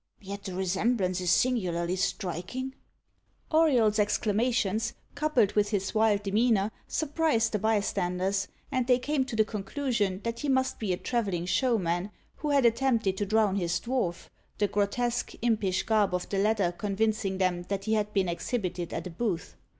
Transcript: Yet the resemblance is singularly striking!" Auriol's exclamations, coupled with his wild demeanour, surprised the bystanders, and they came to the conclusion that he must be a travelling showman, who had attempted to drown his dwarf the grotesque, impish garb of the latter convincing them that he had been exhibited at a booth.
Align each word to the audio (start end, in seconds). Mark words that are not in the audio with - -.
Yet 0.19 0.45
the 0.45 0.55
resemblance 0.55 1.21
is 1.21 1.29
singularly 1.29 1.95
striking!" 1.95 2.73
Auriol's 3.53 3.99
exclamations, 3.99 4.93
coupled 5.13 5.51
with 5.51 5.69
his 5.69 5.93
wild 5.93 6.23
demeanour, 6.23 6.71
surprised 6.87 7.51
the 7.51 7.59
bystanders, 7.59 8.47
and 8.71 8.87
they 8.87 8.97
came 8.97 9.25
to 9.25 9.35
the 9.35 9.45
conclusion 9.45 10.19
that 10.23 10.39
he 10.39 10.49
must 10.49 10.79
be 10.79 10.91
a 10.91 10.97
travelling 10.97 11.45
showman, 11.45 12.09
who 12.37 12.49
had 12.49 12.65
attempted 12.65 13.15
to 13.17 13.27
drown 13.27 13.57
his 13.57 13.79
dwarf 13.79 14.27
the 14.57 14.67
grotesque, 14.67 15.33
impish 15.43 15.83
garb 15.83 16.15
of 16.15 16.27
the 16.29 16.39
latter 16.39 16.71
convincing 16.71 17.37
them 17.37 17.61
that 17.69 17.85
he 17.85 17.93
had 17.93 18.11
been 18.11 18.27
exhibited 18.27 18.93
at 18.95 19.05
a 19.05 19.11
booth. 19.11 19.55